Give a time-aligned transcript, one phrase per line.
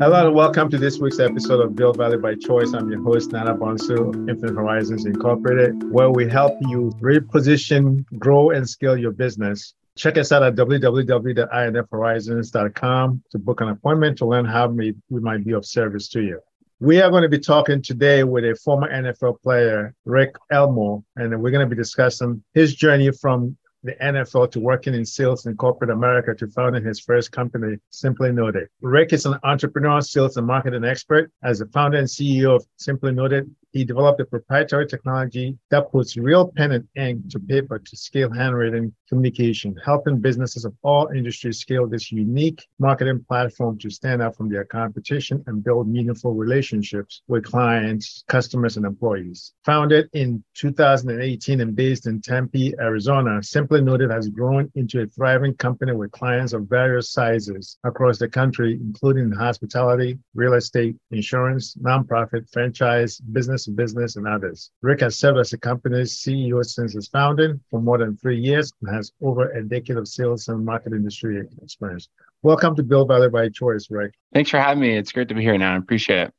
[0.00, 2.72] Hello and welcome to this week's episode of Build Value by Choice.
[2.72, 8.68] I'm your host, Nana Bonsu, Infinite Horizons Incorporated, where we help you reposition, grow, and
[8.68, 9.74] scale your business.
[9.96, 15.50] Check us out at www.infhorizons.com to book an appointment to learn how we might be
[15.50, 16.38] of service to you.
[16.78, 21.42] We are going to be talking today with a former NFL player, Rick Elmore, and
[21.42, 23.56] we're going to be discussing his journey from
[23.88, 28.30] the NFL to working in sales in corporate America to founding his first company, Simply
[28.30, 28.68] Noted.
[28.82, 31.32] Rick is an entrepreneur, sales, and marketing expert.
[31.42, 36.16] As the founder and CEO of Simply Noted, he developed a proprietary technology that puts
[36.16, 41.58] real pen and ink to paper to scale handwritten communication, helping businesses of all industries
[41.58, 47.22] scale this unique marketing platform to stand out from their competition and build meaningful relationships
[47.28, 49.52] with clients, customers, and employees.
[49.64, 55.54] Founded in 2018 and based in Tempe, Arizona, Simply Noted has grown into a thriving
[55.54, 62.50] company with clients of various sizes across the country, including hospitality, real estate, insurance, nonprofit,
[62.50, 64.70] franchise, business business and others.
[64.82, 68.72] Rick has served as the company's CEO since its founding for more than three years
[68.80, 72.08] and has over a decade of sales and market industry experience.
[72.42, 74.14] Welcome to Build Value by Choice, Rick.
[74.32, 74.96] Thanks for having me.
[74.96, 75.74] It's great to be here now.
[75.74, 76.34] I appreciate it.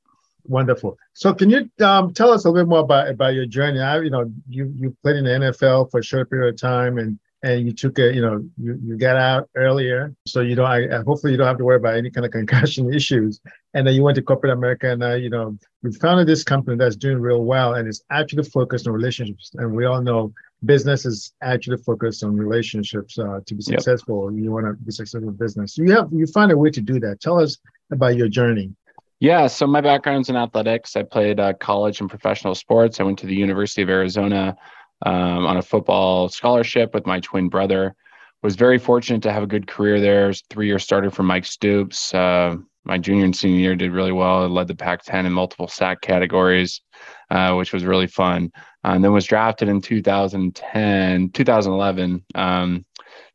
[0.45, 0.98] Wonderful.
[1.14, 3.81] So, can you um, tell us a little bit more about about your journey?
[3.81, 6.98] I, you know, you you played in the NFL for a short period of time,
[6.98, 10.66] and and you took a, you know, you, you got out earlier, so you don't.
[10.66, 13.40] I, hopefully, you don't have to worry about any kind of concussion issues.
[13.73, 16.78] And then you went to corporate America, and uh, you know, you founded this company
[16.78, 19.52] that's doing real well, and it's actually focused on relationships.
[19.56, 20.34] And we all know
[20.66, 24.32] business is actually focused on relationships uh, to be successful.
[24.32, 24.44] Yep.
[24.44, 25.78] You want to be successful in business.
[25.78, 27.22] You have you find a way to do that.
[27.22, 27.58] Tell us
[27.92, 28.73] about your journey.
[29.22, 30.95] Yeah, so my background's in athletics.
[30.95, 33.02] I played uh, college and professional sports.
[33.02, 34.56] I went to the University of Arizona
[35.05, 37.95] um, on a football scholarship with my twin brother.
[38.42, 40.31] Was very fortunate to have a good career there.
[40.50, 42.14] Three year starter for Mike Stoops.
[42.14, 42.55] Uh,
[42.86, 44.44] my junior and senior year did really well.
[44.44, 46.81] I led the Pac-10 in multiple sack categories,
[47.30, 48.52] uh, which was really fun.
[48.86, 52.86] Uh, and then was drafted in 2010, 2011 um,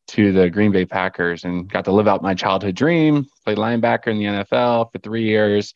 [0.08, 3.26] to the Green Bay Packers and got to live out my childhood dream.
[3.44, 5.74] Played linebacker in the NFL for three years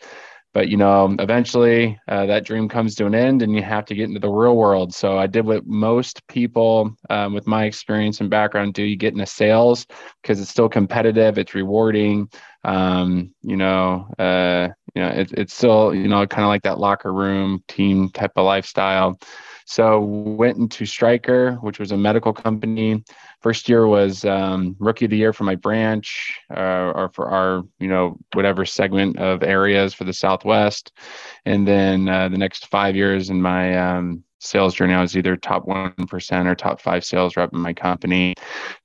[0.54, 3.94] but you know eventually uh, that dream comes to an end and you have to
[3.94, 4.94] get into the real world.
[4.94, 8.82] So i did what most people um, with my experience and background do.
[8.82, 9.86] You get into sales
[10.22, 12.28] because it's still competitive it's rewarding
[12.64, 16.78] um, you know uh, you know it, it's still you know kind of like that
[16.78, 19.19] locker room team type of lifestyle
[19.69, 23.05] so went into Stryker, which was a medical company.
[23.43, 27.65] First year was um, rookie of the year for my branch uh, or for our,
[27.78, 30.93] you know, whatever segment of areas for the Southwest.
[31.45, 35.37] And then uh, the next five years in my um, sales journey, I was either
[35.37, 38.37] top 1% or top five sales rep in my company.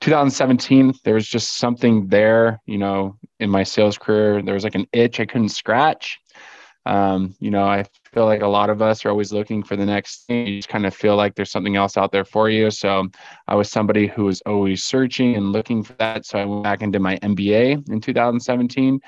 [0.02, 4.42] 2017, there was just something there, you know, in my sales career.
[4.42, 6.20] There was like an itch I couldn't scratch.
[6.86, 9.86] Um, you know, I feel like a lot of us are always looking for the
[9.86, 10.48] next thing.
[10.48, 12.72] You just kind of feel like there's something else out there for you.
[12.72, 13.08] So
[13.48, 16.26] I was somebody who was always searching and looking for that.
[16.26, 19.00] So I went back into my MBA in 2017.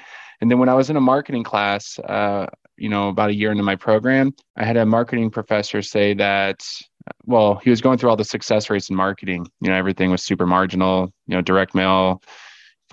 [0.42, 2.48] And then when I was in a marketing class, uh,
[2.78, 6.66] you know, about a year into my program, I had a marketing professor say that,
[7.26, 9.48] well, he was going through all the success rates in marketing.
[9.62, 12.22] You know, everything was super marginal, you know, direct mail,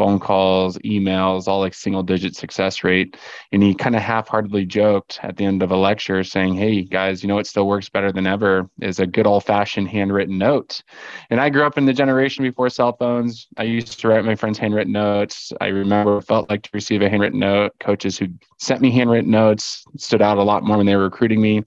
[0.03, 3.17] phone calls, emails, all like single digit success rate.
[3.53, 6.83] And he kind of half heartedly joked at the end of a lecture saying, Hey
[6.83, 10.39] guys, you know what still works better than ever is a good old fashioned handwritten
[10.39, 10.83] note.
[11.31, 13.47] And I grew up in the generation before cell phones.
[13.57, 15.53] I used to write my friends' handwritten notes.
[15.61, 17.71] I remember it felt like to receive a handwritten note.
[17.79, 18.27] Coaches who
[18.59, 21.63] sent me handwritten notes stood out a lot more when they were recruiting me.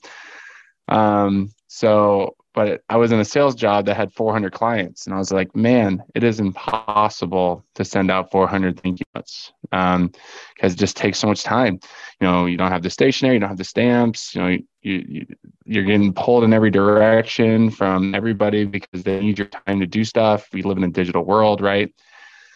[0.90, 5.18] Um, so but I was in a sales job that had 400 clients, and I
[5.18, 10.10] was like, man, it is impossible to send out 400 thank you notes um,
[10.56, 11.80] because it just takes so much time.
[12.22, 14.34] You know, you don't have the stationery, you don't have the stamps.
[14.34, 15.26] You know, you, you
[15.66, 20.06] you're getting pulled in every direction from everybody because they need your time to do
[20.06, 20.48] stuff.
[20.54, 21.94] We live in a digital world, right?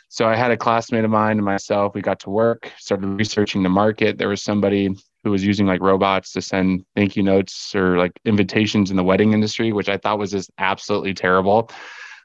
[0.08, 1.94] So I had a classmate of mine and myself.
[1.94, 4.18] We got to work, started researching the market.
[4.18, 4.95] There was somebody
[5.30, 9.04] who was using like robots to send thank you notes or like invitations in the
[9.04, 11.70] wedding industry, which I thought was just absolutely terrible.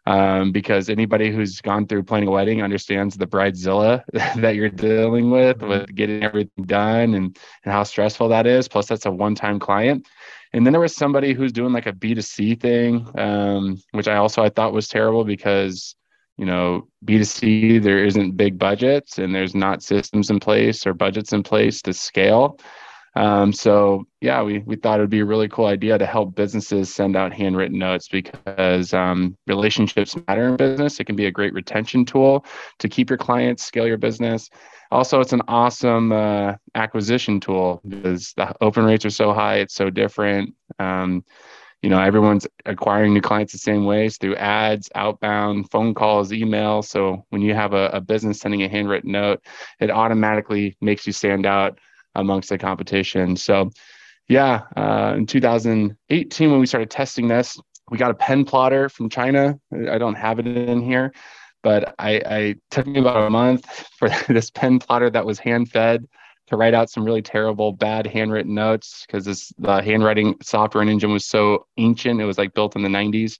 [0.06, 5.30] Um, because anybody who's gone through planning a wedding understands the bridezilla that you're dealing
[5.30, 8.68] with, with getting everything done and, and how stressful that is.
[8.68, 10.06] Plus, that's a one time client.
[10.52, 14.42] And then there was somebody who's doing like a B2C thing, um, which I also
[14.42, 15.96] I thought was terrible because
[16.36, 21.32] you know b2c there isn't big budgets and there's not systems in place or budgets
[21.32, 22.58] in place to scale
[23.16, 26.34] Um, so yeah, we we thought it would be a really cool idea to help
[26.34, 30.98] businesses send out handwritten notes because um, relationships matter in business.
[30.98, 32.44] It can be a great retention tool
[32.80, 34.50] to keep your clients, scale your business.
[34.90, 39.56] Also, it's an awesome uh, acquisition tool because the open rates are so high.
[39.56, 40.54] It's so different.
[40.78, 41.24] Um,
[41.82, 46.80] you know everyone's acquiring new clients the same ways through ads outbound phone calls email
[46.80, 49.42] so when you have a, a, business sending a handwritten note
[49.80, 51.78] it automatically makes you stand out
[52.14, 53.70] amongst the competition so
[54.28, 57.58] yeah uh, in 2018 when we started testing this
[57.90, 59.58] we got a pen plotter from china
[59.90, 61.12] i don't have it in here
[61.62, 65.70] but i, I took me about a month for this pen plotter that was hand
[65.70, 66.06] fed
[66.46, 70.90] to write out some really terrible, bad handwritten notes because this the handwriting software and
[70.90, 72.20] engine was so ancient.
[72.20, 73.38] It was like built in the 90s.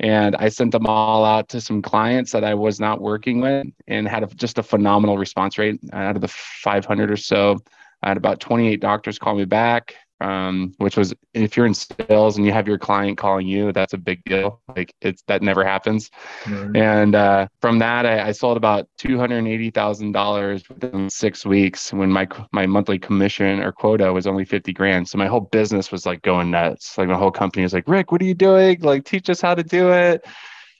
[0.00, 3.66] And I sent them all out to some clients that I was not working with
[3.88, 5.80] and had a, just a phenomenal response rate.
[5.92, 7.58] Out of the 500 or so,
[8.02, 12.36] I had about 28 doctors call me back um, which was if you're in sales
[12.36, 14.60] and you have your client calling you, that's a big deal.
[14.74, 16.10] Like it's that never happens.
[16.44, 16.76] Mm-hmm.
[16.76, 21.46] And uh, from that, I, I, sold about two hundred eighty thousand dollars within six
[21.46, 25.08] weeks when my my monthly commission or quota was only fifty grand.
[25.08, 26.98] So my whole business was like going nuts.
[26.98, 28.80] Like my whole company was like, Rick, what are you doing?
[28.80, 30.26] Like teach us how to do it.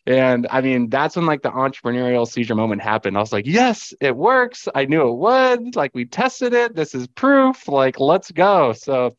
[0.08, 3.14] And I mean, that's when like the entrepreneurial seizure moment happened.
[3.14, 4.66] I was like, yes, it works.
[4.74, 5.76] I knew it would.
[5.76, 6.74] Like we tested it.
[6.74, 7.68] This is proof.
[7.68, 8.72] Like, let's go.
[8.72, 9.14] So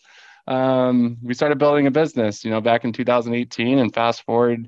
[0.47, 4.67] um, we started building a business, you know, back in 2018 and fast forward,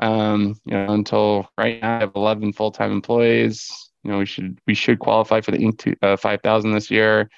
[0.00, 3.90] um, you know, until right now I have 11 full-time employees.
[4.02, 5.94] You know, we should, we should qualify for the Inc.
[6.00, 7.28] Uh, 5000 this year.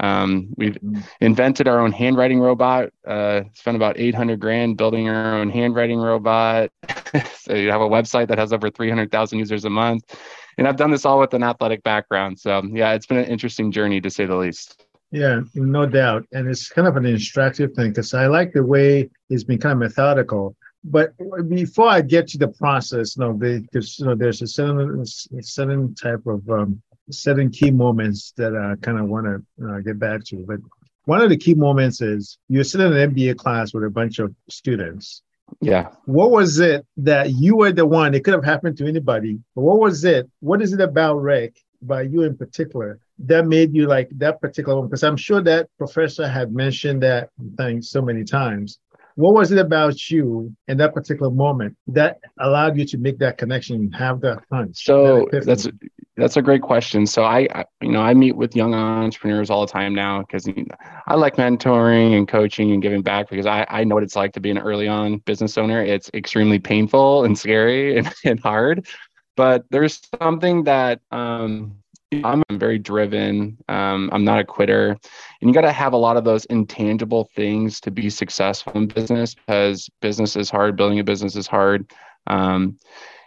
[0.00, 1.00] Um, we've mm-hmm.
[1.20, 2.90] invented our own handwriting robot.
[3.06, 6.70] Uh, spent about 800 grand building our own handwriting robot.
[7.38, 10.04] so you have a website that has over 300,000 users a month.
[10.58, 12.38] And I've done this all with an athletic background.
[12.38, 14.82] So yeah, it's been an interesting journey to say the least.
[15.12, 16.26] Yeah, no doubt.
[16.32, 19.72] And it's kind of an instructive thing because I like the way it's been kind
[19.72, 20.56] of methodical.
[20.84, 21.12] But
[21.48, 25.42] before I get to the process, you know, because you know, there's a certain, a
[25.42, 26.80] certain type of um,
[27.10, 30.44] certain key moments that I kind of want to uh, get back to.
[30.46, 30.60] But
[31.04, 34.18] one of the key moments is you're sitting in an MBA class with a bunch
[34.18, 35.22] of students.
[35.60, 35.90] Yeah.
[36.04, 38.14] What was it that you were the one?
[38.14, 39.38] It could have happened to anybody.
[39.54, 40.28] But what was it?
[40.40, 44.78] What is it about Rick, by you in particular, that made you like that particular
[44.78, 44.88] one?
[44.88, 48.78] Because I'm sure that professor had mentioned that thing so many times.
[49.14, 53.38] What was it about you in that particular moment that allowed you to make that
[53.38, 54.84] connection, and have that hunch?
[54.84, 55.68] So that that's
[56.16, 57.06] that's a great question.
[57.06, 60.48] So I, I, you know, I meet with young entrepreneurs all the time now because
[61.06, 64.32] I like mentoring and coaching and giving back because I, I know what it's like
[64.32, 65.82] to be an early on business owner.
[65.82, 68.86] It's extremely painful and scary and, and hard,
[69.36, 71.76] but there's something that um,
[72.24, 73.58] I'm very driven.
[73.68, 74.90] Um, I'm not a quitter.
[75.40, 78.86] And you got to have a lot of those intangible things to be successful in
[78.86, 81.90] business because business is hard, building a business is hard.
[82.26, 82.78] Um,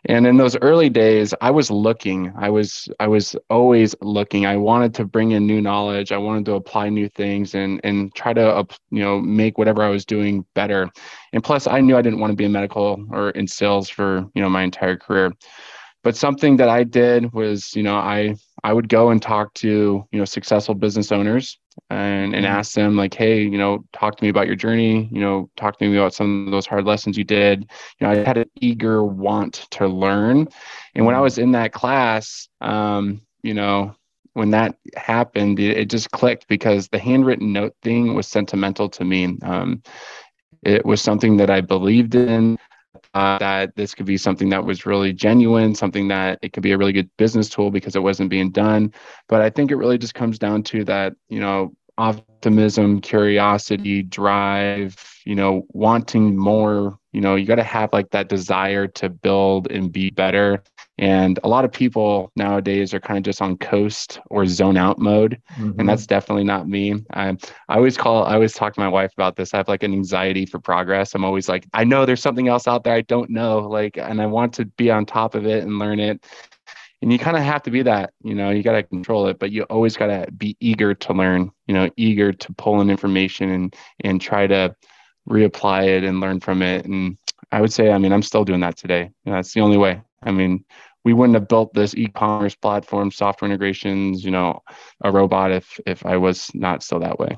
[0.05, 2.31] and in those early days, I was looking.
[2.37, 4.45] I was I was always looking.
[4.45, 6.11] I wanted to bring in new knowledge.
[6.11, 9.89] I wanted to apply new things and and try to you know make whatever I
[9.89, 10.89] was doing better.
[11.33, 14.25] And plus, I knew I didn't want to be in medical or in sales for
[14.33, 15.33] you know my entire career
[16.03, 20.05] but something that I did was, you know, I I would go and talk to,
[20.11, 21.57] you know, successful business owners
[21.89, 22.57] and and mm-hmm.
[22.57, 25.77] ask them like, hey, you know, talk to me about your journey, you know, talk
[25.79, 27.69] to me about some of those hard lessons you did.
[27.99, 30.47] You know, I had an eager want to learn.
[30.95, 31.23] And when I mm-hmm.
[31.23, 33.95] was in that class, um, you know,
[34.33, 39.03] when that happened, it, it just clicked because the handwritten note thing was sentimental to
[39.03, 39.37] me.
[39.41, 39.83] Um,
[40.63, 42.57] it was something that I believed in
[43.19, 46.71] uh, that this could be something that was really genuine, something that it could be
[46.71, 48.93] a really good business tool because it wasn't being done.
[49.27, 54.95] But I think it really just comes down to that, you know, optimism, curiosity, drive,
[55.25, 59.69] you know, wanting more, you know, you got to have like that desire to build
[59.69, 60.63] and be better.
[60.99, 64.99] And a lot of people nowadays are kind of just on coast or zone out
[64.99, 65.41] mode.
[65.53, 65.79] Mm-hmm.
[65.79, 66.93] And that's definitely not me.
[67.13, 67.37] I,
[67.69, 69.53] I always call, I always talk to my wife about this.
[69.53, 71.15] I have like an anxiety for progress.
[71.15, 73.59] I'm always like, I know there's something else out there I don't know.
[73.59, 76.25] Like, and I want to be on top of it and learn it.
[77.01, 79.39] And you kind of have to be that, you know, you got to control it,
[79.39, 82.89] but you always got to be eager to learn, you know, eager to pull in
[82.89, 84.75] information and, and try to
[85.29, 86.85] reapply it and learn from it.
[86.85, 87.17] And
[87.53, 89.11] I would say, I mean, I'm still doing that today.
[89.23, 90.01] You know, that's the only way.
[90.23, 90.65] I mean,
[91.09, 94.61] we wouldn't have built this e-commerce platform, software integrations, you know,
[95.03, 97.35] a robot if if I was not still that way.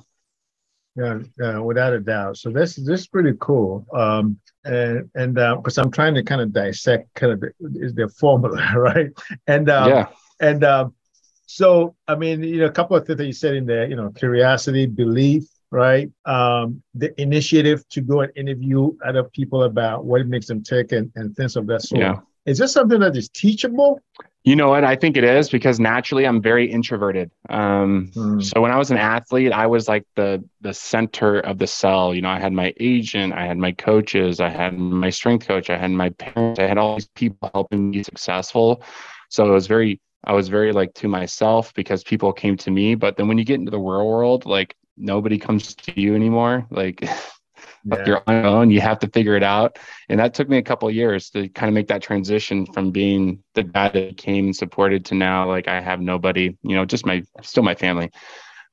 [0.97, 2.35] Yeah, yeah, without a doubt.
[2.35, 3.85] So this this is pretty cool.
[3.95, 7.93] Um, and and because uh, I'm trying to kind of dissect kind of the, is
[7.95, 9.09] the formula, right?
[9.47, 10.07] And um, yeah,
[10.41, 10.93] and um,
[11.45, 13.97] So, I mean, you know, a couple of things that you said in there, you
[13.97, 16.09] know, curiosity, belief, right?
[16.25, 21.11] Um, the initiative to go and interview other people about what makes them tick and,
[21.15, 22.01] and things of that sort.
[22.01, 22.19] Yeah.
[22.45, 23.99] Is this something that is teachable?
[24.43, 24.83] You know what?
[24.83, 27.29] I think it is because naturally I'm very introverted.
[27.49, 28.43] Um, mm.
[28.43, 32.15] So when I was an athlete, I was like the the center of the cell.
[32.15, 35.69] You know, I had my agent, I had my coaches, I had my strength coach,
[35.69, 38.81] I had my parents, I had all these people helping me be successful.
[39.29, 42.95] So it was very, I was very like to myself because people came to me.
[42.95, 46.65] But then when you get into the real world, like nobody comes to you anymore.
[46.71, 47.07] Like
[47.85, 48.03] yeah.
[48.05, 48.69] you're on your own.
[48.69, 49.79] You have to figure it out.
[50.09, 53.43] And that took me a couple years to kind of make that transition from being
[53.55, 57.05] the guy that came and supported to now like I have nobody, you know, just
[57.05, 58.11] my still my family.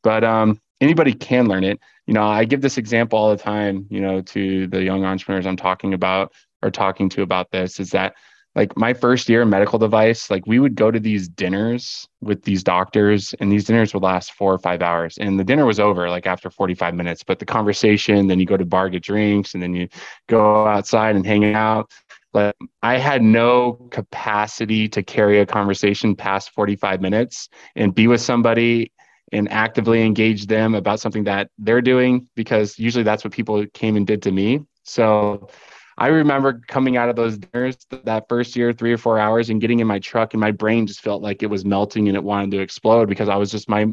[0.02, 1.80] But um anybody can learn it.
[2.06, 5.46] You know, I give this example all the time, you know, to the young entrepreneurs
[5.46, 8.14] I'm talking about or talking to about this is that
[8.58, 12.42] like my first year in medical device, like we would go to these dinners with
[12.42, 15.16] these doctors, and these dinners would last four or five hours.
[15.16, 18.56] And the dinner was over like after 45 minutes, but the conversation, then you go
[18.56, 19.88] to bar, get drinks, and then you
[20.26, 21.92] go outside and hang out.
[22.32, 28.20] But I had no capacity to carry a conversation past 45 minutes and be with
[28.20, 28.90] somebody
[29.30, 33.96] and actively engage them about something that they're doing because usually that's what people came
[33.96, 34.64] and did to me.
[34.82, 35.48] So
[35.98, 39.60] I remember coming out of those dinners that first year, three or four hours, and
[39.60, 42.22] getting in my truck, and my brain just felt like it was melting and it
[42.22, 43.86] wanted to explode because I was just my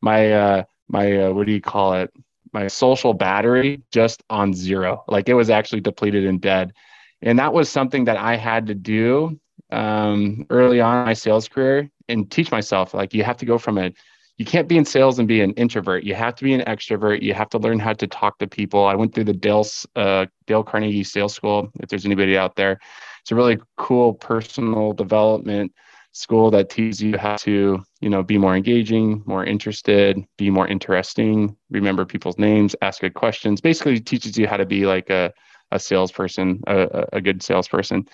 [0.00, 2.12] my uh, my uh, what do you call it?
[2.52, 5.04] My social battery just on zero.
[5.08, 6.72] Like it was actually depleted and dead,
[7.20, 9.40] and that was something that I had to do
[9.72, 12.94] um, early on my sales career and teach myself.
[12.94, 13.92] Like you have to go from a
[14.40, 16.02] you can't be in sales and be an introvert.
[16.02, 17.20] You have to be an extrovert.
[17.20, 18.86] You have to learn how to talk to people.
[18.86, 19.66] I went through the Dale
[19.96, 21.70] uh, Dale Carnegie Sales School.
[21.78, 22.80] If there's anybody out there,
[23.20, 25.74] it's a really cool personal development
[26.12, 30.66] school that teaches you how to, you know, be more engaging, more interested, be more
[30.66, 33.60] interesting, remember people's names, ask good questions.
[33.60, 35.34] Basically, teaches you how to be like a
[35.70, 38.08] a salesperson, a, a good salesperson.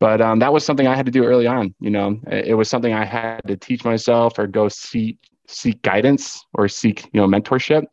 [0.00, 1.72] But um, that was something I had to do early on.
[1.78, 5.18] You know, it was something I had to teach myself or go see
[5.48, 7.84] seek guidance or seek you know mentorship.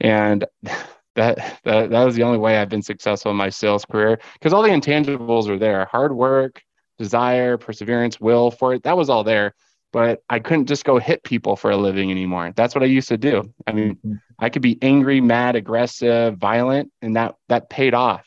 [0.00, 0.44] And
[1.14, 4.52] that, that that was the only way I've been successful in my sales career because
[4.52, 6.62] all the intangibles are there hard work
[6.98, 9.54] desire perseverance will for it that was all there.
[9.90, 12.52] But I couldn't just go hit people for a living anymore.
[12.54, 13.52] That's what I used to do.
[13.66, 14.14] I mean mm-hmm.
[14.38, 18.26] I could be angry mad aggressive violent and that that paid off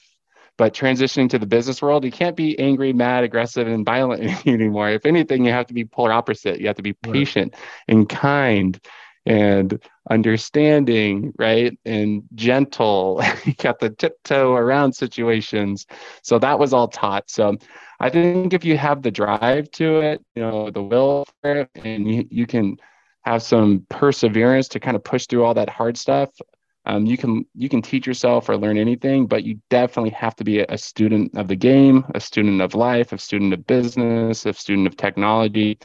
[0.58, 4.90] but transitioning to the business world, you can't be angry, mad, aggressive, and violent anymore.
[4.90, 6.60] If anything, you have to be polar opposite.
[6.60, 7.62] You have to be patient right.
[7.88, 8.80] and kind
[9.26, 9.80] and
[10.10, 11.78] understanding, right?
[11.86, 13.22] And gentle.
[13.46, 15.86] you got the tiptoe around situations.
[16.24, 17.30] So that was all taught.
[17.30, 17.58] So
[18.00, 21.70] I think if you have the drive to it, you know, the will for it,
[21.76, 22.78] and you, you can
[23.24, 26.32] have some perseverance to kind of push through all that hard stuff,
[26.86, 30.44] um, you can you can teach yourself or learn anything, but you definitely have to
[30.44, 34.46] be a, a student of the game, a student of life, a student of business,
[34.46, 35.78] a student of technology,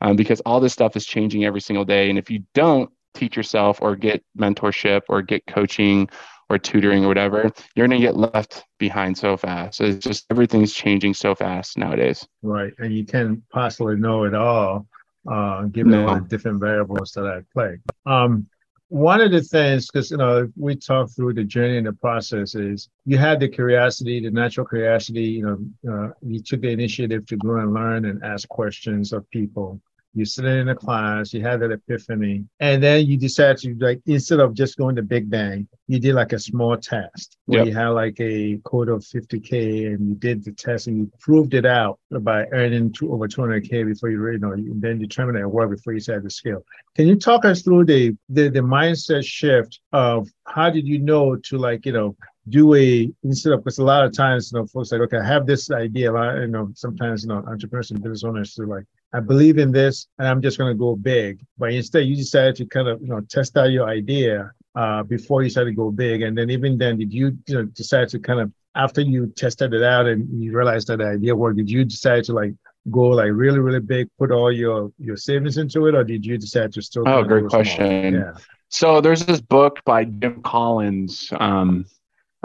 [0.00, 2.10] um, because all this stuff is changing every single day.
[2.10, 6.08] And if you don't teach yourself or get mentorship or get coaching
[6.50, 9.78] or tutoring or whatever, you're going to get left behind so fast.
[9.78, 12.26] So it's just everything's changing so fast nowadays.
[12.42, 14.86] Right, and you can't possibly know it all,
[15.30, 16.08] uh, given no.
[16.08, 17.78] all the different variables that I play.
[18.06, 18.48] Um,
[18.92, 22.54] one of the things, because you know, we talk through the journey and the process,
[22.54, 25.22] is you had the curiosity, the natural curiosity.
[25.22, 29.28] You know, uh, you took the initiative to go and learn and ask questions of
[29.30, 29.80] people
[30.14, 34.00] you sit in a class, you had that epiphany, and then you decide to like
[34.06, 37.66] instead of just going to Big Bang, you did like a small test where yep.
[37.66, 41.54] you had like a code of 50k, and you did the test and you proved
[41.54, 45.46] it out by earning two, over 200k before you you know you then determined it
[45.46, 46.64] worked before you started the skill.
[46.94, 51.36] Can you talk us through the, the the mindset shift of how did you know
[51.36, 52.16] to like you know
[52.48, 55.26] do a instead of because a lot of times you know folks like okay I
[55.26, 58.66] have this idea a lot you know sometimes you know entrepreneurs and business owners to
[58.66, 61.40] like I believe in this and I'm just going to go big.
[61.58, 65.42] But instead, you decided to kind of, you know, test out your idea uh, before
[65.42, 66.22] you started to go big.
[66.22, 69.74] And then even then, did you, you know, decide to kind of, after you tested
[69.74, 72.54] it out and you realized that the idea worked, did you decide to like
[72.90, 75.94] go like really, really big, put all your, your savings into it?
[75.94, 77.06] Or did you decide to still?
[77.06, 78.14] Oh, great question.
[78.14, 78.32] Yeah.
[78.70, 81.28] So there's this book by Jim Collins.
[81.38, 81.84] Um,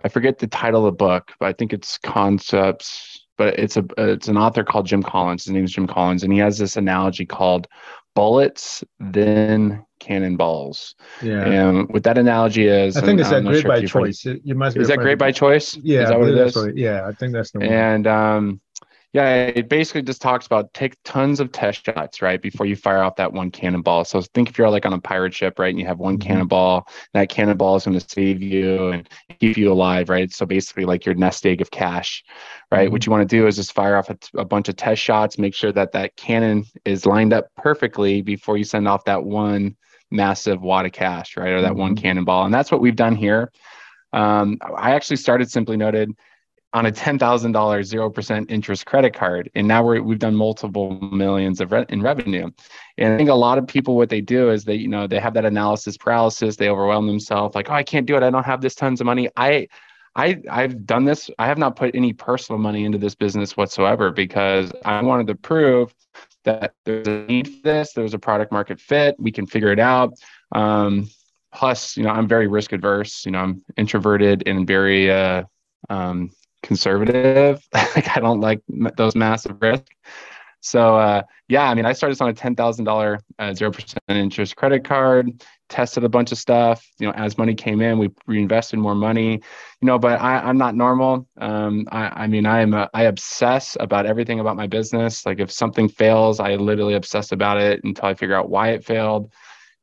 [0.04, 3.86] I forget the title of the book, but I think it's Concepts but it's a
[3.98, 5.46] it's an author called Jim Collins.
[5.46, 7.68] His name is Jim Collins, and he has this analogy called
[8.16, 10.96] bullets, then cannonballs.
[11.22, 11.46] Yeah.
[11.46, 14.26] And what that analogy is, I think it's that great sure by choice.
[14.26, 14.76] You must.
[14.78, 15.78] Is that great by choice?
[15.78, 16.04] Yeah.
[16.04, 16.58] Is that what it is?
[16.76, 17.70] Yeah, I think that's the one.
[17.70, 18.62] And um,
[19.18, 23.02] Yeah, it basically just talks about take tons of test shots, right, before you fire
[23.02, 24.06] off that one cannonball.
[24.06, 26.28] So think if you're like on a pirate ship, right, and you have one mm-hmm.
[26.28, 29.10] cannonball, that cannonball is going to save you and
[29.40, 30.32] keep you alive, right?
[30.32, 32.24] So basically, like your nest egg of cash,
[32.72, 32.84] right?
[32.84, 32.92] Mm-hmm.
[32.92, 35.40] What you want to do is just fire off a, a bunch of test shots,
[35.40, 39.76] make sure that that cannon is lined up perfectly before you send off that one
[40.12, 41.80] massive wad of cash, right, or that mm-hmm.
[41.80, 42.46] one cannonball.
[42.46, 43.52] And that's what we've done here.
[44.14, 46.16] Um, I actually started Simply Noted
[46.74, 49.50] on a $10,000 0% interest credit card.
[49.56, 52.50] And now we're, we've done multiple millions of re- in revenue.
[52.98, 55.20] And I think a lot of people, what they do is they, you know, they
[55.20, 56.58] have that analysis paralysis.
[56.58, 58.24] They overwhelm themselves like, oh, I can't do it.
[58.24, 59.30] I don't have this tons of money.
[59.38, 59.68] I,
[60.16, 61.30] I, I've done this.
[61.40, 65.36] I have not put any personal money into this business whatsoever because I wanted to
[65.36, 65.94] prove
[66.44, 67.94] that there's a need for this.
[67.94, 69.16] There's a product market fit.
[69.20, 70.14] We can figure it out.
[70.54, 71.10] Um,
[71.54, 73.26] plus, you know, I'm very risk adverse.
[73.26, 75.44] You know, I'm introverted and very uh,
[75.90, 76.32] um,
[76.68, 77.68] conservative.
[77.74, 78.62] like I don't like
[78.98, 79.88] those massive risks.
[80.62, 84.02] So uh, yeah, I mean, I started on a ten thousand dollar uh, zero percent
[84.10, 85.44] interest credit card.
[85.70, 86.86] Tested a bunch of stuff.
[87.00, 89.34] You know, as money came in, we reinvested more money.
[89.34, 91.28] You know, but I, am not normal.
[91.38, 95.26] Um, I, I mean, I am a, I obsess about everything about my business.
[95.26, 98.84] Like if something fails, I literally obsess about it until I figure out why it
[98.84, 99.32] failed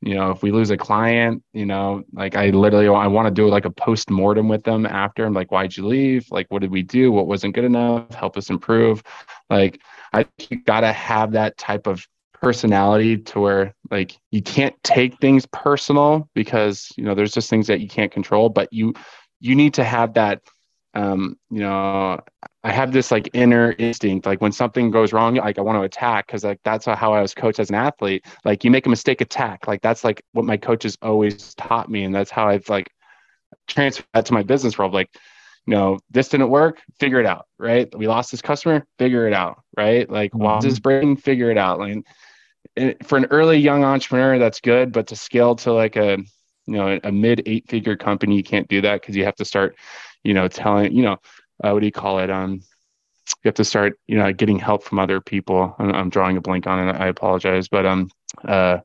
[0.04, 3.30] you know if we lose a client you know like i literally i want to
[3.30, 5.24] do like a post mortem with them after.
[5.24, 6.26] I'm like why'd you leave?
[6.30, 7.10] Like what did we do?
[7.10, 8.14] What wasn't good enough?
[8.14, 9.02] Help us improve.
[9.50, 9.80] Like
[10.12, 10.26] i
[10.66, 16.92] gotta have that type of personality to where like you can't take things personal because
[16.96, 18.92] you know there's just things that you can't control but you
[19.40, 20.42] you need to have that
[20.94, 22.20] um, you know,
[22.62, 25.82] I have this like inner instinct, like when something goes wrong, like I want to
[25.82, 28.24] attack because like that's how I was coached as an athlete.
[28.44, 29.66] Like you make a mistake, attack.
[29.66, 32.90] Like that's like what my coaches always taught me, and that's how I've like
[33.66, 34.94] transferred that to my business world.
[34.94, 35.10] Like,
[35.66, 37.92] you know, this didn't work, figure it out, right?
[37.96, 40.08] We lost this customer, figure it out, right?
[40.08, 40.42] Like, mm-hmm.
[40.42, 41.16] why is this breaking?
[41.16, 41.80] Figure it out.
[41.80, 42.04] Like,
[43.04, 46.18] for an early young entrepreneur, that's good, but to scale to like a
[46.66, 49.44] you know a mid eight figure company, you can't do that because you have to
[49.44, 49.76] start
[50.24, 51.18] you know, telling, you know,
[51.62, 52.30] uh, what do you call it?
[52.30, 55.74] Um, you have to start, you know, getting help from other people.
[55.78, 56.92] I'm, I'm drawing a blank on it.
[56.92, 58.10] I apologize, but um,
[58.44, 58.78] uh,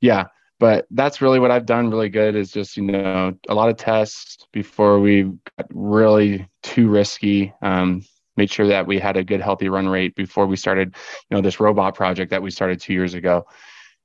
[0.00, 0.24] yeah.
[0.58, 3.76] But that's really what I've done really good is just you know a lot of
[3.76, 7.52] tests before we got really too risky.
[7.62, 8.04] Um,
[8.36, 10.94] made sure that we had a good healthy run rate before we started
[11.30, 13.46] you know this robot project that we started two years ago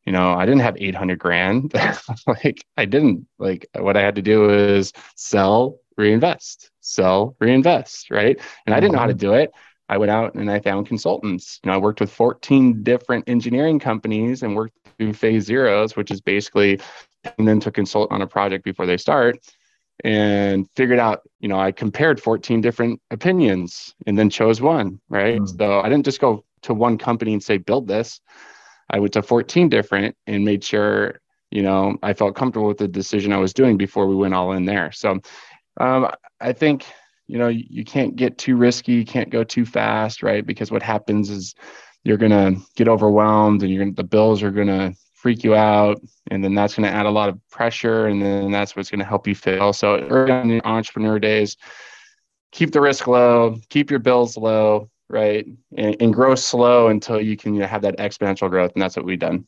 [0.06, 1.74] you know i didn't have 800 grand
[2.28, 8.40] like i didn't like what i had to do is sell reinvest, sell, reinvest, right?
[8.66, 9.20] And I didn't know how to mm-hmm.
[9.20, 9.52] do it.
[9.90, 11.60] I went out and I found consultants.
[11.64, 16.12] You know, I worked with 14 different engineering companies and worked through phase zeros, which
[16.12, 16.80] is basically
[17.38, 19.40] and then to consult on a project before they start
[20.04, 25.40] and figured out, you know, I compared 14 different opinions and then chose one, right?
[25.40, 25.58] Mm.
[25.58, 28.22] So I didn't just go to one company and say, build this.
[28.90, 31.20] I went to 14 different and made sure,
[31.52, 34.54] you know, I felt comfortable with the decision I was doing before we went all
[34.54, 34.92] in there.
[34.92, 35.20] So
[35.80, 36.86] um, I think
[37.28, 40.46] you know you can't get too risky, you can't go too fast, right?
[40.46, 41.56] Because what happens is
[42.04, 46.00] you're gonna get overwhelmed, and you're gonna, the bills are gonna freak you out,
[46.32, 49.28] and then that's gonna add a lot of pressure, and then that's what's gonna help
[49.28, 49.74] you fail.
[49.74, 51.58] So early on in your entrepreneur days,
[52.52, 57.36] keep the risk low, keep your bills low, right, and, and grow slow until you
[57.36, 59.46] can you know, have that exponential growth, and that's what we've done.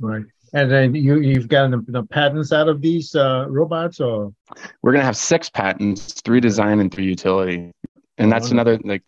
[0.00, 0.24] Right.
[0.54, 4.34] And then you you've gotten the, patents out of these uh, robots, or
[4.82, 7.72] we're gonna have six patents, three design and three utility,
[8.18, 9.02] and that's another like,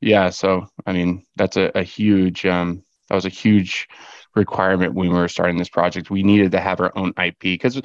[0.00, 0.30] yeah.
[0.30, 3.88] So I mean, that's a, a huge um, that was a huge
[4.34, 6.10] requirement when we were starting this project.
[6.10, 7.82] We needed to have our own IP because, you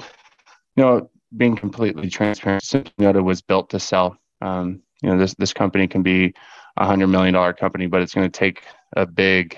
[0.77, 4.17] know, being completely transparent, Simply was built to sell.
[4.41, 6.33] Um, you know, this this company can be
[6.77, 8.63] a hundred million dollar company, but it's going to take
[8.95, 9.57] a big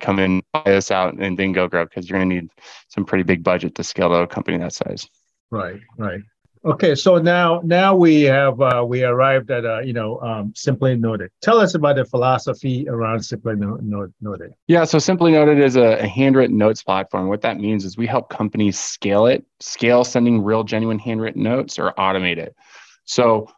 [0.00, 2.50] come in, buy us out, and then go grow because you're going to need
[2.88, 5.08] some pretty big budget to scale a company that size.
[5.50, 6.20] Right, right.
[6.66, 10.96] Okay, so now now we have uh, we arrived at uh, you know um, simply
[10.96, 11.30] noted.
[11.40, 14.52] Tell us about the philosophy around simply no, no, noted.
[14.66, 17.28] Yeah, so simply noted is a, a, handwritten notes platform.
[17.28, 21.78] What that means is we help companies scale it, scale sending real genuine handwritten notes,
[21.78, 22.56] or automate it.
[23.04, 23.48] So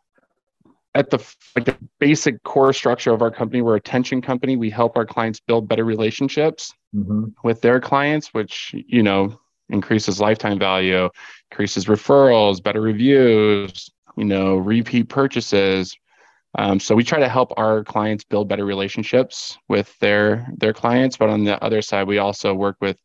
[0.99, 4.57] at the like the basic core structure of our company we're a tension company.
[4.57, 7.27] We help our clients build better relationships mm-hmm.
[7.45, 9.39] with their clients which you know
[9.71, 11.09] increases lifetime value
[11.51, 15.97] increases referrals better reviews you know repeat purchases.
[16.59, 21.17] Um, so we try to help our clients build better relationships with their their clients.
[21.17, 22.99] But on the other side we also work with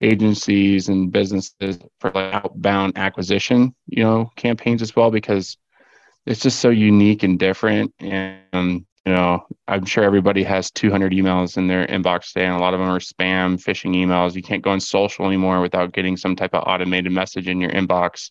[0.00, 5.58] agencies and businesses for like outbound acquisition you know campaigns as well because
[6.26, 11.56] it's just so unique and different and you know, I'm sure everybody has 200 emails
[11.56, 14.34] in their inbox today, and a lot of them are spam, phishing emails.
[14.34, 17.70] You can't go on social anymore without getting some type of automated message in your
[17.70, 18.30] inbox.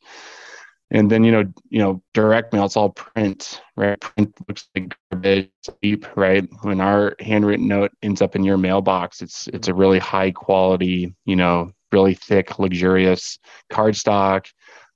[0.91, 3.99] And then, you know, you know, direct mail, it's all print, right?
[3.99, 5.49] Print looks like garbage,
[5.83, 6.47] cheap, right?
[6.61, 11.13] When our handwritten note ends up in your mailbox, it's it's a really high quality,
[11.25, 13.37] you know, really thick, luxurious
[13.71, 14.47] cardstock.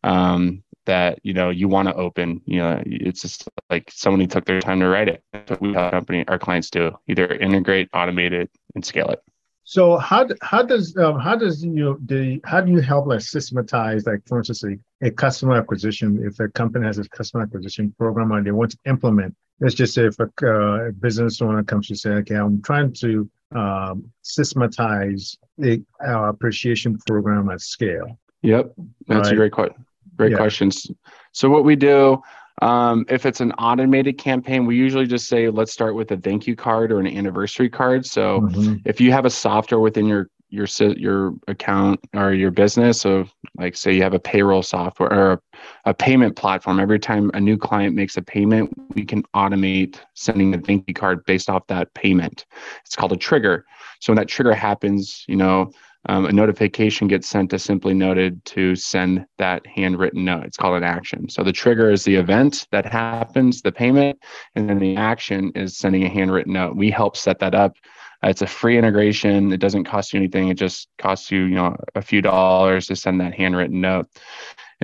[0.04, 4.46] Um, that you know you want to open you know it's just like somebody took
[4.46, 7.90] their time to write it that's what we have company our clients do either integrate
[7.92, 9.20] automate it and scale it
[9.66, 13.22] so how how does um, how does you know, the how do you help like
[13.22, 17.94] systematize like for instance a, a customer acquisition if a company has a customer acquisition
[17.98, 21.88] program and they want to implement let's just say if a, uh, business owner comes
[21.88, 28.20] to say okay I'm trying to um, systematize the uh, appreciation program at scale.
[28.42, 28.74] Yep,
[29.08, 29.34] that's right?
[29.34, 29.86] a great question.
[30.18, 30.38] Great yeah.
[30.38, 30.90] questions.
[31.32, 32.22] So what we do,
[32.62, 36.46] um, if it's an automated campaign, we usually just say, let's start with a thank
[36.48, 38.06] you card or an anniversary card.
[38.06, 38.76] So mm-hmm.
[38.86, 43.26] if you have a software within your your your account or your business, so
[43.58, 45.42] like say you have a payroll software or a,
[45.86, 50.54] a payment platform, every time a new client makes a payment, we can automate sending
[50.54, 52.46] a thank you card based off that payment.
[52.86, 53.66] It's called a trigger.
[54.00, 55.72] So when that trigger happens, you know,
[56.10, 60.44] um, a notification gets sent to Simply Noted to send that handwritten note.
[60.46, 61.30] It's called an action.
[61.30, 64.20] So the trigger is the event that happens, the payment,
[64.56, 66.76] and then the action is sending a handwritten note.
[66.76, 67.78] We help set that up.
[68.24, 69.52] Uh, it's a free integration.
[69.52, 70.50] It doesn't cost you anything.
[70.50, 74.08] It just costs you, you know, a few dollars to send that handwritten note.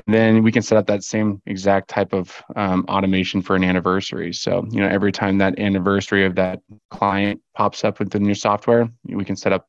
[0.05, 3.63] And then we can set up that same exact type of um, automation for an
[3.63, 4.33] anniversary.
[4.33, 8.89] So, you know, every time that anniversary of that client pops up within your software,
[9.05, 9.67] we can set up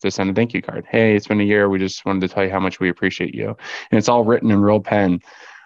[0.00, 0.86] to send a thank you card.
[0.90, 1.68] Hey, it's been a year.
[1.68, 3.48] We just wanted to tell you how much we appreciate you.
[3.90, 5.20] And it's all written in real pen.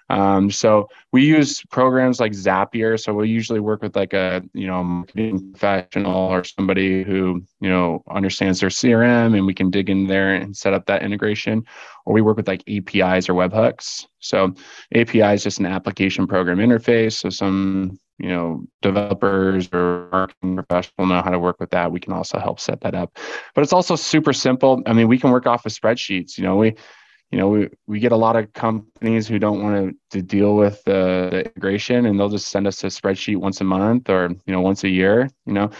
[0.09, 3.00] Um, so we use programs like Zapier.
[3.02, 7.68] So we usually work with like a you know marketing professional or somebody who you
[7.68, 11.64] know understands their CRM, and we can dig in there and set up that integration.
[12.04, 14.06] Or we work with like APIs or webhooks.
[14.20, 14.54] So
[14.94, 17.14] API is just an application program interface.
[17.14, 22.00] So some you know developers or marketing professional know how to work with that we
[22.00, 23.18] can also help set that up.
[23.55, 24.83] But it's also super simple.
[24.87, 26.74] I mean we can work off of spreadsheets you know we
[27.31, 30.55] you know we, we get a lot of companies who don't want to, to deal
[30.55, 34.31] with the, the integration and they'll just send us a spreadsheet once a month or
[34.46, 35.70] you know once a year you know.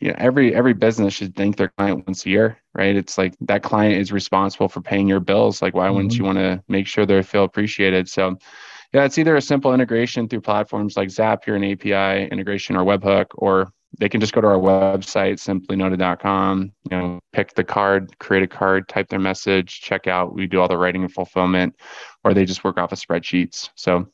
[0.00, 2.94] You know every every business should thank their client once a year right?
[2.94, 5.60] It's like that client is responsible for paying your bills.
[5.60, 5.96] Like why mm-hmm.
[5.96, 8.08] wouldn't you want to make sure they feel appreciated?
[8.08, 8.38] So
[8.92, 13.26] yeah, it's either a simple integration through platforms like Zapier and API integration or webhook,
[13.34, 18.42] or they can just go to our website, simplynoted.com, you know, pick the card, create
[18.42, 20.34] a card, type their message, check out.
[20.34, 21.74] We do all the writing and fulfillment,
[22.24, 23.70] or they just work off of spreadsheets.
[23.74, 24.04] So you,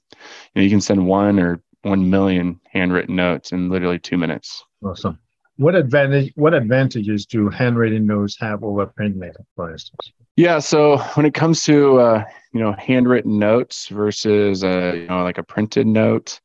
[0.56, 4.64] know, you can send one or 1 million handwritten notes in literally two minutes.
[4.84, 5.18] Awesome.
[5.56, 6.32] What advantage?
[6.34, 10.12] What advantages do handwritten notes have over print mail, for instance?
[10.36, 15.22] Yeah, so when it comes to uh, you know handwritten notes versus a you know
[15.22, 16.40] like a printed note,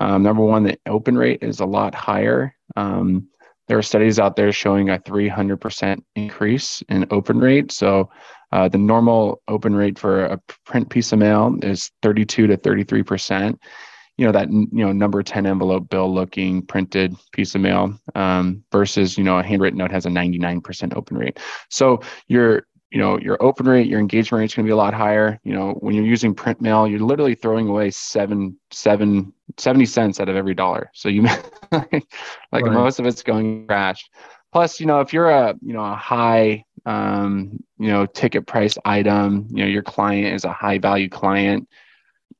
[0.00, 2.54] um, number one, the open rate is a lot higher.
[2.76, 3.28] Um,
[3.68, 7.72] there are studies out there showing a 300% increase in open rate.
[7.72, 8.10] So
[8.52, 13.02] uh, the normal open rate for a print piece of mail is 32 to 33
[13.02, 13.60] percent
[14.16, 18.62] you know that you know number 10 envelope bill looking printed piece of mail um,
[18.70, 21.38] versus you know a handwritten note has a 99% open rate.
[21.68, 24.76] So your you know your open rate your engagement rate is going to be a
[24.76, 25.40] lot higher.
[25.42, 30.20] You know when you're using print mail you're literally throwing away seven seven 70 cents
[30.20, 30.90] out of every dollar.
[30.94, 31.22] So you
[31.72, 32.04] like
[32.52, 32.72] right.
[32.72, 34.08] most of it's going trash.
[34.52, 38.78] Plus you know if you're a you know a high um, you know ticket price
[38.84, 41.68] item you know your client is a high value client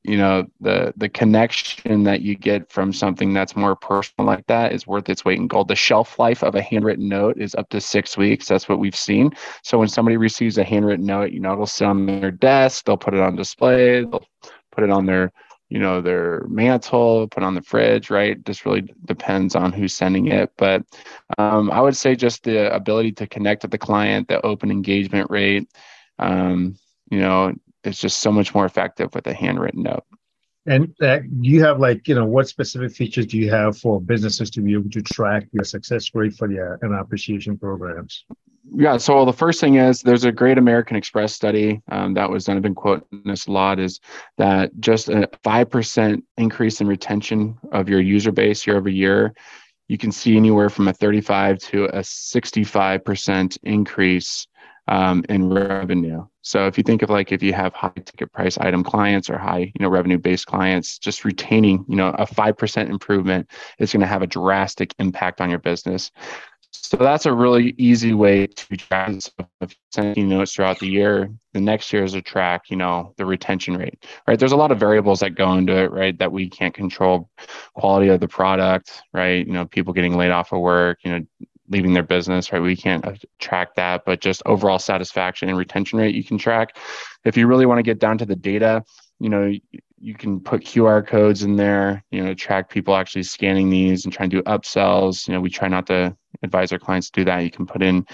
[0.07, 4.73] you know the the connection that you get from something that's more personal like that
[4.73, 5.67] is worth its weight in gold.
[5.67, 8.47] The shelf life of a handwritten note is up to six weeks.
[8.47, 9.31] That's what we've seen.
[9.63, 12.97] So when somebody receives a handwritten note you know it'll sit on their desk they'll
[12.97, 14.25] put it on display they'll
[14.71, 15.31] put it on their
[15.69, 18.43] you know their mantle put on the fridge right?
[18.45, 20.51] This really depends on who's sending it.
[20.57, 20.83] But
[21.37, 25.29] um, i would say just the ability to connect with the client the open engagement
[25.29, 25.67] rate
[26.19, 26.77] um,
[27.09, 27.53] you know
[27.85, 30.03] it's just so much more effective with a handwritten note.
[30.67, 34.01] And uh, do you have like, you know, what specific features do you have for
[34.01, 38.25] businesses to be able to track your success rate for their and appreciation programs?
[38.73, 42.45] Yeah, so the first thing is there's a great American Express study um, that was
[42.45, 42.57] done.
[42.57, 43.79] I've been quoting this a lot.
[43.79, 43.99] Is
[44.37, 49.35] that just a five percent increase in retention of your user base year over year?
[49.87, 54.47] You can see anywhere from a 35 to a 65 percent increase
[54.87, 56.25] um, in revenue.
[56.41, 59.37] So if you think of like if you have high ticket price item clients or
[59.37, 63.91] high you know revenue based clients, just retaining you know a five percent improvement is
[63.91, 66.11] going to have a drastic impact on your business.
[66.71, 69.11] So that's a really easy way to track.
[69.97, 73.77] You notes throughout the year, the next year is a track, you know, the retention
[73.77, 74.37] rate, right?
[74.37, 76.17] There's a lot of variables that go into it, right?
[76.19, 77.29] That we can't control
[77.73, 79.47] quality of the product, right?
[79.47, 81.25] You know, people getting laid off of work, you know,
[81.69, 82.61] leaving their business, right?
[82.61, 83.03] We can't
[83.39, 86.77] track that, but just overall satisfaction and retention rate you can track.
[87.23, 88.83] If you really want to get down to the data,
[89.19, 89.51] you know,
[89.97, 94.13] you can put QR codes in there, you know, track people actually scanning these and
[94.13, 95.27] try and do upsells.
[95.27, 97.43] You know, we try not to advise our clients to do that.
[97.43, 98.05] You can put in,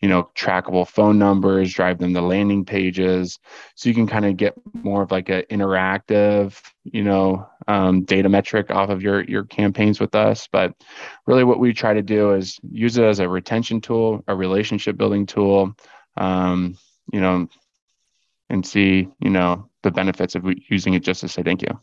[0.00, 3.38] you know, trackable phone numbers, drive them to landing pages.
[3.74, 8.28] So you can kind of get more of like an interactive, you know, um, data
[8.28, 10.48] metric off of your your campaigns with us.
[10.50, 10.74] But
[11.26, 14.96] really what we try to do is use it as a retention tool, a relationship
[14.96, 15.74] building tool,
[16.16, 16.78] um,
[17.12, 17.48] you know,
[18.50, 21.80] and see, you know, the benefits of using it just to say thank you.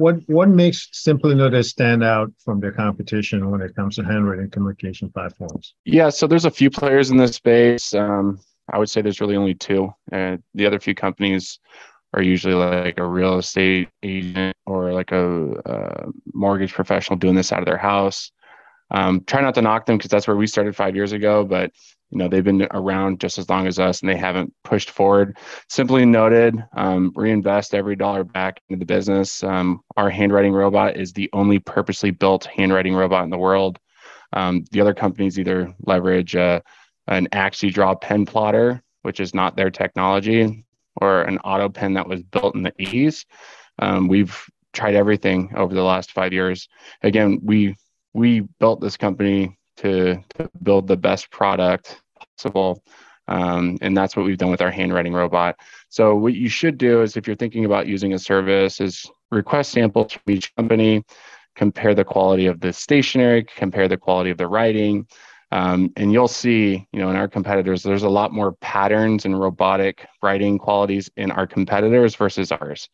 [0.00, 4.48] What what makes Simply Noted stand out from their competition when it comes to handwritten
[4.48, 5.74] communication platforms?
[5.84, 7.92] Yeah, so there's a few players in this space.
[7.92, 8.40] Um,
[8.72, 9.92] I would say there's really only two.
[10.10, 11.58] Uh, the other few companies
[12.14, 17.52] are usually like a real estate agent or like a, a mortgage professional doing this
[17.52, 18.32] out of their house.
[18.90, 21.72] Um, try not to knock them because that's where we started five years ago, but
[22.10, 25.38] you know they've been around just as long as us and they haven't pushed forward.
[25.68, 29.42] Simply noted um, reinvest every dollar back into the business.
[29.42, 33.78] Um, our handwriting robot is the only purposely built handwriting robot in the world.
[34.32, 36.60] Um, the other companies either leverage uh,
[37.06, 40.64] an AxiDraw pen plotter which is not their technology
[41.00, 43.24] or an auto pen that was built in the 80s
[43.80, 46.68] um, we've tried everything over the last five years.
[47.02, 47.76] Again we
[48.12, 52.00] we built this company to, to build the best product
[52.36, 52.82] possible.
[53.28, 55.56] Um, and that's what we've done with our handwriting robot.
[55.88, 59.72] So what you should do is if you're thinking about using a service is request
[59.72, 61.04] samples from each company,
[61.54, 65.06] compare the quality of the stationery, compare the quality of the writing,
[65.52, 69.38] um, and you'll see, you know, in our competitors, there's a lot more patterns and
[69.38, 72.88] robotic writing qualities in our competitors versus ours.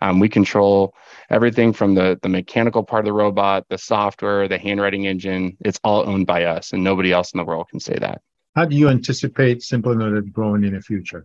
[0.00, 0.94] Um, we control
[1.30, 5.56] everything from the, the mechanical part of the robot, the software, the handwriting engine.
[5.60, 8.22] It's all owned by us, and nobody else in the world can say that.
[8.56, 11.24] How do you anticipate Simply Noted growing in the future?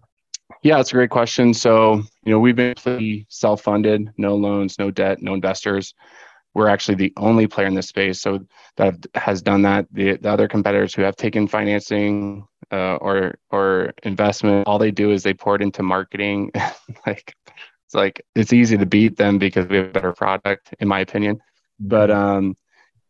[0.61, 1.53] Yeah, it's a great question.
[1.53, 5.95] So, you know, we've been pretty self-funded, no loans, no debt, no investors
[6.55, 8.39] we're actually the only player in this space so
[8.77, 9.85] that has done that.
[9.91, 15.11] The, the other competitors who have taken financing uh, or or investment all they do
[15.11, 16.51] is they pour it into marketing.
[17.05, 17.35] Like
[17.85, 21.01] it's like it's easy to beat them because we have a better product in my
[21.01, 21.39] opinion.
[21.79, 22.57] But um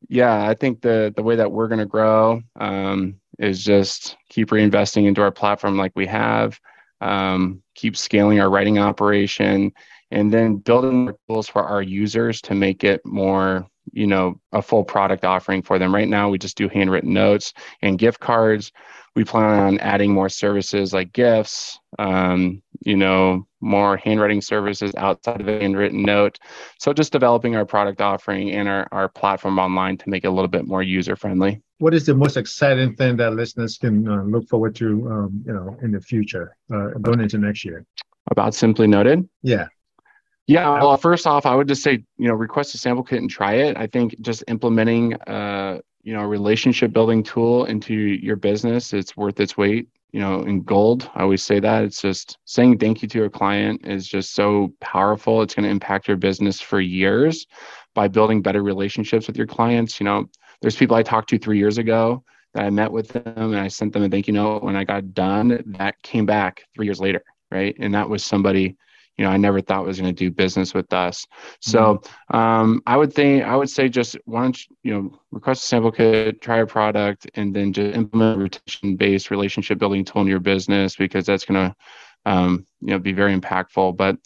[0.10, 4.50] yeah i think the the way that we're going to grow um is just keep
[4.50, 6.60] reinvesting into our platform like we have
[7.02, 9.72] um, keep scaling our writing operation
[10.12, 14.84] and then building tools for our users to make it more you know a full
[14.84, 15.94] product offering for them.
[15.94, 18.72] Right now we just do handwritten notes and gift cards.
[19.16, 25.42] We plan on adding more services like gifts um, you know more handwriting services outside
[25.42, 26.40] of a handwritten note.
[26.80, 30.32] So just developing our product offering and our, our platform online to make it a
[30.32, 34.24] little bit more user friendly what is the most exciting thing that listeners can uh,
[34.24, 37.86] look forward to um, you know in the future uh, going into next year?
[38.32, 39.28] About simply noted?
[39.44, 39.68] Yeah
[40.48, 43.30] yeah, well, first off, I would just say, you know, request a sample kit and
[43.30, 43.78] try it.
[43.78, 49.18] I think just implementing, uh, you know, a relationship building tool into your business, it's
[49.18, 51.10] worth its weight, you know, in gold.
[51.16, 51.84] I always say that.
[51.84, 55.42] It's just saying thank you to your client is just so powerful.
[55.42, 57.48] It's going to impact your business for years
[57.96, 60.00] by building better relationships with your clients.
[60.00, 60.30] You know,
[60.62, 63.68] there's people I talked to three years ago that I met with them and I
[63.68, 65.64] sent them a thank you note when I got done.
[65.66, 67.76] That came back three years later, right?
[67.80, 68.78] And that was somebody
[69.18, 71.26] you know, I never thought was going to do business with us.
[71.62, 72.36] So mm-hmm.
[72.36, 75.68] um, I would think I would say just why don't you, you know request a
[75.68, 80.22] sample kit, try a product, and then just implement a retention based relationship building tool
[80.22, 81.76] in your business because that's going to
[82.26, 83.96] um, you know be very impactful.
[83.96, 84.18] But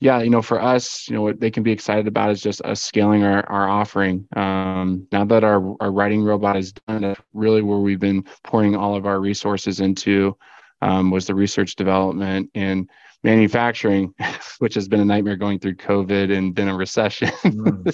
[0.00, 2.62] yeah, you know, for us, you know, what they can be excited about is just
[2.62, 4.26] us scaling our our offering.
[4.34, 8.76] Um, now that our our writing robot is done, that's really where we've been pouring
[8.76, 10.36] all of our resources into
[10.80, 12.88] um, was the research development and
[13.22, 14.14] manufacturing,
[14.58, 17.30] which has been a nightmare going through COVID and been a recession.
[17.48, 17.84] Mm.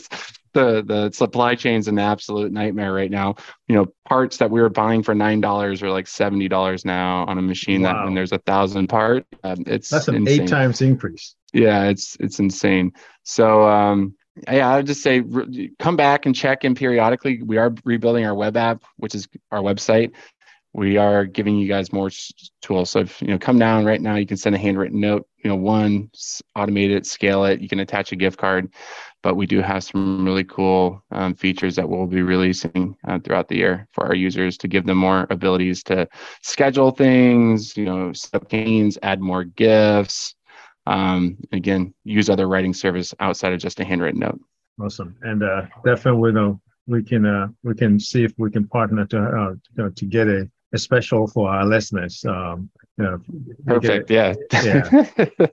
[0.52, 3.34] the the supply chain's an absolute nightmare right now.
[3.68, 7.24] You know, parts that we were buying for nine dollars are like seventy dollars now
[7.24, 7.92] on a machine wow.
[7.92, 10.42] that when there's a thousand part, um, it's that's an insane.
[10.42, 11.34] eight times increase.
[11.52, 12.92] Yeah, it's it's insane.
[13.22, 14.14] So um,
[14.50, 17.42] yeah, I would just say re- come back and check in periodically.
[17.42, 20.12] We are rebuilding our web app, which is our website
[20.74, 22.10] we are giving you guys more
[22.60, 22.90] tools.
[22.90, 25.26] So if you know, come down right now, you can send a handwritten note.
[25.38, 26.10] You know, one,
[26.56, 27.60] automate it, scale it.
[27.60, 28.72] You can attach a gift card,
[29.22, 33.46] but we do have some really cool um, features that we'll be releasing uh, throughout
[33.46, 36.08] the year for our users to give them more abilities to
[36.42, 37.76] schedule things.
[37.76, 40.34] You know, up gains, add more gifts.
[40.86, 44.40] Um, again, use other writing service outside of just a handwritten note.
[44.82, 48.66] Awesome, and uh, definitely, you know, we can uh, we can see if we can
[48.66, 52.24] partner to uh, to, to get a special for our listeners.
[52.24, 53.20] Um, you know,
[53.66, 54.10] Perfect.
[54.10, 54.34] Yeah.
[54.52, 55.04] Yeah.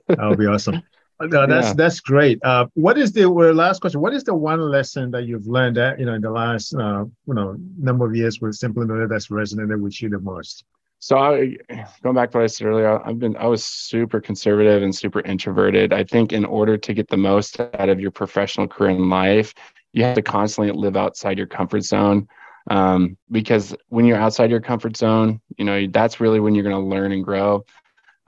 [0.08, 0.82] That'll be awesome.
[1.20, 1.72] No, that's yeah.
[1.74, 2.40] that's great.
[2.42, 4.00] Uh, what is the well, last question?
[4.00, 7.04] What is the one lesson that you've learned that you know in the last uh,
[7.26, 10.64] you know number of years with Simply Noted that's resonated with you the most?
[10.98, 11.56] So I,
[12.02, 15.20] going back to what I said earlier, I've been I was super conservative and super
[15.20, 15.92] introverted.
[15.92, 19.54] I think in order to get the most out of your professional career in life,
[19.92, 22.28] you have to constantly live outside your comfort zone
[22.70, 26.76] um, because when you're outside your comfort zone you know that's really when you're going
[26.76, 27.64] to learn and grow.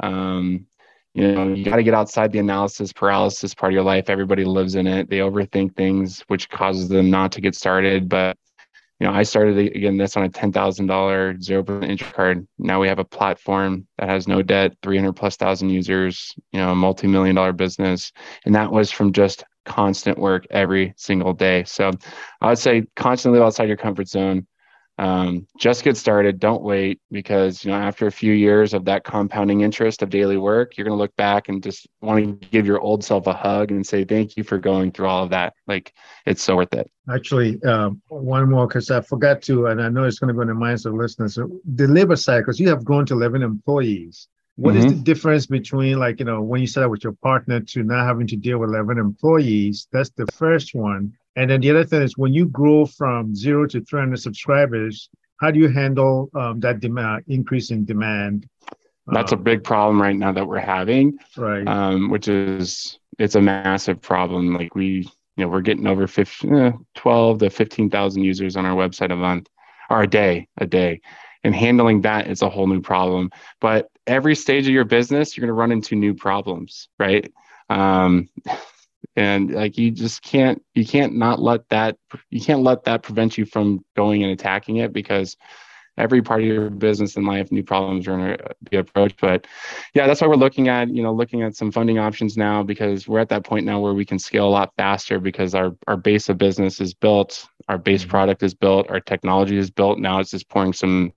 [0.00, 0.66] Um,
[1.14, 4.10] you know you got to get outside the analysis paralysis part of your life.
[4.10, 5.08] Everybody lives in it.
[5.08, 8.08] They overthink things which causes them not to get started.
[8.08, 8.36] But
[9.00, 12.46] you know i started again this on a $10000 0% interest card.
[12.58, 16.72] Now we have a platform that has no debt 300 plus thousand users you know
[16.72, 18.12] a multi-million dollar business.
[18.44, 21.64] And that was from just constant work every single day.
[21.64, 21.90] So
[22.40, 24.46] I would say constantly live outside your comfort zone.
[24.96, 26.38] Um, just get started.
[26.38, 30.36] Don't wait because you know after a few years of that compounding interest of daily
[30.36, 33.32] work, you're going to look back and just want to give your old self a
[33.32, 35.54] hug and say thank you for going through all of that.
[35.66, 35.92] Like
[36.26, 36.88] it's so worth it.
[37.12, 40.42] Actually, um, one more because I forgot to, and I know it's going to go
[40.42, 41.34] in the minds of listeners.
[41.34, 44.28] The labor cycles you have grown to 11 employees.
[44.56, 44.86] What mm-hmm.
[44.86, 47.82] is the difference between like you know when you set up with your partner to
[47.82, 49.88] not having to deal with 11 employees?
[49.92, 51.12] That's the first one.
[51.36, 55.50] And then the other thing is when you grow from zero to 300 subscribers, how
[55.50, 58.48] do you handle um, that demand increase in demand?
[59.08, 61.66] That's um, a big problem right now that we're having, right?
[61.66, 64.54] Um, which is it's a massive problem.
[64.54, 68.76] Like we, you know, we're getting over 15, eh, 12 to 15,000 users on our
[68.76, 69.48] website a month
[69.90, 71.00] or a day, a day
[71.44, 75.42] and handling that is a whole new problem but every stage of your business you're
[75.42, 77.32] going to run into new problems right?
[77.70, 78.28] Um,
[79.16, 81.96] and like you just can't you can't not let that
[82.30, 85.36] you can't let that prevent you from going and attacking it because
[85.96, 89.20] every part of your business and life new problems are going to be approached.
[89.20, 89.46] But
[89.94, 93.06] yeah that's why we're looking at you know looking at some funding options now because
[93.06, 95.96] we're at that point now where we can scale a lot faster because our our
[95.96, 98.10] base of business is built our base mm-hmm.
[98.10, 99.98] product is built our technology is built.
[99.98, 101.12] Now it's just pouring some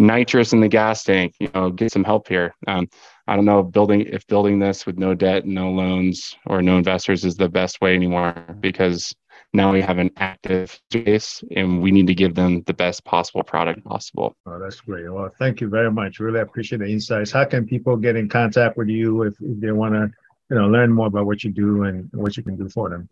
[0.00, 2.88] nitrous in the gas tank you know get some help here um,
[3.26, 6.78] i don't know if building if building this with no debt no loans or no
[6.78, 9.14] investors is the best way anymore because
[9.52, 13.42] now we have an active space and we need to give them the best possible
[13.42, 14.36] product possible.
[14.46, 15.12] Oh, that's great.
[15.12, 16.20] Well, thank you very much.
[16.20, 17.32] Really appreciate the insights.
[17.32, 20.10] How can people get in contact with you if, if they want to,
[20.50, 23.08] you know, learn more about what you do and what you can do for them?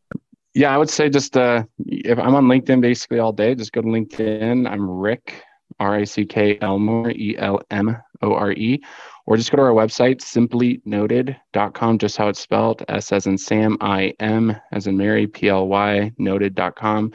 [0.55, 3.83] Yeah, I would say just uh, if I'm on LinkedIn basically all day, just go
[3.83, 4.69] to LinkedIn.
[4.71, 5.43] I'm Rick,
[5.79, 8.83] R I C K Elmore, E L M O R E,
[9.27, 13.77] or just go to our website, simplynoted.com, just how it's spelled S as in Sam,
[13.81, 17.13] I M as in Mary, P L Y, noted.com.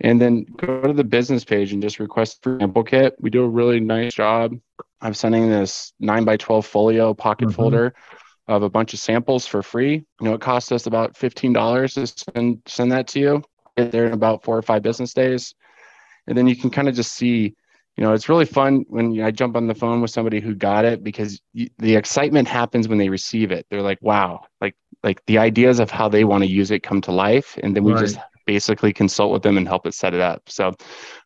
[0.00, 3.14] And then go to the business page and just request a sample kit.
[3.20, 4.54] We do a really nice job
[5.00, 7.54] of sending this 9 by 12 folio pocket mm-hmm.
[7.54, 7.94] folder
[8.48, 10.04] of a bunch of samples for free.
[10.20, 13.42] You know, it costs us about $15 to send, send that to you.
[13.76, 15.54] Get there in about four or five business days.
[16.26, 17.54] And then you can kind of just see
[17.96, 20.84] you know it's really fun when i jump on the phone with somebody who got
[20.84, 21.40] it because
[21.78, 23.66] the excitement happens when they receive it.
[23.70, 24.46] They're like wow.
[24.60, 27.76] Like like the ideas of how they want to use it come to life and
[27.76, 28.00] then we right.
[28.00, 30.42] just basically consult with them and help it set it up.
[30.48, 30.72] So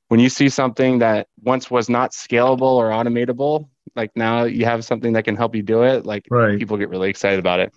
[0.08, 4.84] when you see something that once was not scalable or automatable like now you have
[4.84, 6.58] something that can help you do it like right.
[6.58, 7.72] people get really excited about it.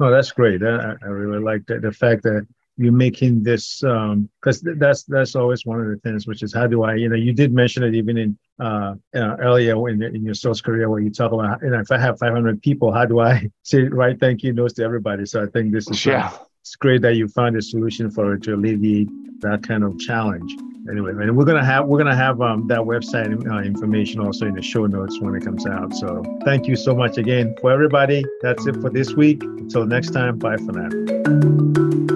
[0.00, 0.62] Oh that's great.
[0.62, 2.46] I, I really like that the fact that
[2.78, 6.66] you're making this because um, that's that's always one of the things which is how
[6.66, 10.24] do i you know you did mention it even in uh, uh, earlier in, in
[10.24, 13.04] your sales career where you talk about you know if i have 500 people how
[13.04, 15.26] do i say right thank you notes to everybody?
[15.26, 16.28] So i think this is yeah.
[16.28, 19.08] Uh, it's great that you found a solution for it to alleviate
[19.38, 20.52] that kind of challenge.
[20.90, 24.54] Anyway and we're gonna have we're gonna have um, that website uh, information also in
[24.54, 25.94] the show notes when it comes out.
[25.94, 28.24] So thank you so much again for everybody.
[28.42, 29.44] That's it for this week.
[29.44, 32.15] Until next time bye for now